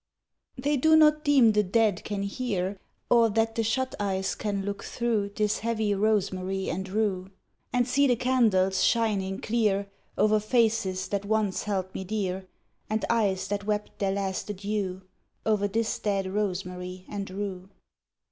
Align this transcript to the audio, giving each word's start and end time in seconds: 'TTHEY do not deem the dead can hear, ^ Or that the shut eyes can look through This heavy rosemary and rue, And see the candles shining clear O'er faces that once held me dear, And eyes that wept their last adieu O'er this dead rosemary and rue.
'TTHEY 0.59 0.77
do 0.81 0.95
not 0.95 1.23
deem 1.23 1.51
the 1.51 1.61
dead 1.61 2.03
can 2.03 2.23
hear, 2.23 2.71
^ 2.71 2.77
Or 3.15 3.29
that 3.29 3.53
the 3.53 3.61
shut 3.63 3.93
eyes 3.99 4.33
can 4.33 4.65
look 4.65 4.83
through 4.83 5.29
This 5.35 5.59
heavy 5.59 5.93
rosemary 5.93 6.71
and 6.71 6.89
rue, 6.89 7.29
And 7.71 7.87
see 7.87 8.07
the 8.07 8.15
candles 8.15 8.83
shining 8.83 9.39
clear 9.41 9.91
O'er 10.17 10.39
faces 10.39 11.07
that 11.09 11.23
once 11.25 11.65
held 11.65 11.93
me 11.93 12.03
dear, 12.03 12.47
And 12.89 13.05
eyes 13.11 13.47
that 13.49 13.65
wept 13.65 13.99
their 13.99 14.11
last 14.13 14.49
adieu 14.49 15.03
O'er 15.45 15.67
this 15.67 15.99
dead 15.99 16.25
rosemary 16.33 17.05
and 17.07 17.29
rue. 17.29 17.69